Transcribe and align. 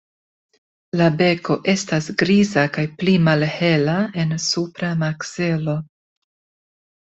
La 1.01 1.09
beko 1.19 1.57
estas 1.73 2.07
griza 2.23 2.65
kaj 2.79 2.87
pli 3.03 3.15
malhela 3.29 4.01
en 4.25 4.35
supra 4.49 4.93
makzelo. 5.07 5.81